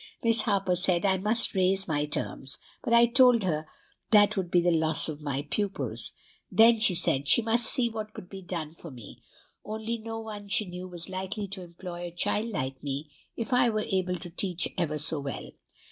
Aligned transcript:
Miss 0.23 0.41
Harper 0.41 0.75
said 0.75 1.05
I 1.05 1.17
must 1.19 1.53
raise 1.53 1.87
my 1.87 2.05
terms; 2.05 2.57
but 2.83 2.91
I 2.91 3.05
told 3.05 3.43
her 3.43 3.67
that 4.09 4.35
would 4.35 4.49
be 4.49 4.59
the 4.59 4.71
loss 4.75 5.07
of 5.07 5.21
my 5.21 5.43
pupils. 5.43 6.11
Then 6.51 6.79
she 6.79 6.95
said 6.95 7.27
she 7.27 7.43
must 7.43 7.67
see 7.71 7.87
what 7.87 8.11
could 8.13 8.27
be 8.27 8.41
done 8.41 8.73
for 8.73 8.89
me, 8.89 9.21
only 9.63 9.99
no 9.99 10.17
one 10.19 10.47
she 10.49 10.65
knew 10.65 10.87
was 10.87 11.07
likely 11.07 11.47
to 11.49 11.61
employ 11.61 12.07
a 12.07 12.11
child 12.11 12.49
like 12.49 12.81
me, 12.81 13.11
if 13.37 13.53
I 13.53 13.69
were 13.69 13.85
able 13.91 14.15
to 14.15 14.31
teach 14.31 14.67
ever 14.75 14.97
so 14.97 15.19
well. 15.19 15.51